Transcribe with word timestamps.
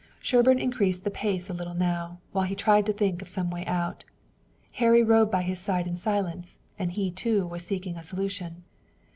Sherburne 0.19 0.57
increased 0.57 1.03
the 1.03 1.11
pace 1.11 1.47
a 1.47 1.53
little 1.53 1.75
now, 1.75 2.17
while 2.31 2.45
he 2.45 2.55
tried 2.55 2.87
to 2.87 2.91
think 2.91 3.21
of 3.21 3.27
some 3.27 3.51
way 3.51 3.63
out. 3.67 4.03
Harry 4.81 5.03
rode 5.03 5.29
by 5.29 5.43
his 5.43 5.59
side 5.59 5.85
in 5.85 5.95
silence, 5.95 6.57
and 6.79 6.93
he, 6.93 7.11
too, 7.11 7.45
was 7.45 7.63
seeking 7.63 7.97
a 7.97 8.03
solution. 8.03 8.63